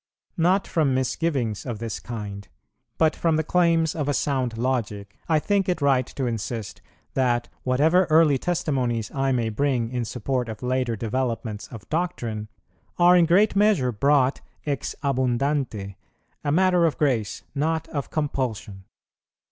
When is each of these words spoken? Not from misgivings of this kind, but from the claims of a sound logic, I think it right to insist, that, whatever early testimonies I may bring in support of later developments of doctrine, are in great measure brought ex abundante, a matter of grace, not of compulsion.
Not 0.37 0.65
from 0.65 0.95
misgivings 0.95 1.63
of 1.63 1.77
this 1.77 1.99
kind, 1.99 2.47
but 2.97 3.15
from 3.15 3.35
the 3.35 3.43
claims 3.43 3.93
of 3.93 4.09
a 4.09 4.15
sound 4.15 4.57
logic, 4.57 5.15
I 5.29 5.37
think 5.37 5.69
it 5.69 5.79
right 5.79 6.07
to 6.07 6.25
insist, 6.25 6.81
that, 7.13 7.49
whatever 7.61 8.05
early 8.05 8.39
testimonies 8.39 9.11
I 9.11 9.31
may 9.31 9.49
bring 9.49 9.89
in 9.91 10.03
support 10.05 10.49
of 10.49 10.63
later 10.63 10.95
developments 10.95 11.67
of 11.67 11.87
doctrine, 11.91 12.47
are 12.97 13.15
in 13.15 13.27
great 13.27 13.55
measure 13.55 13.91
brought 13.91 14.41
ex 14.65 14.95
abundante, 15.03 15.97
a 16.43 16.51
matter 16.51 16.85
of 16.87 16.97
grace, 16.97 17.43
not 17.53 17.87
of 17.89 18.09
compulsion. 18.09 18.85